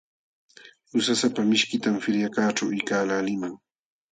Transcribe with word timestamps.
Usasapa 0.97 1.41
mishitam 1.49 1.95
feriakaqćhu 2.03 2.63
quykaqlaaliman. 2.69 3.53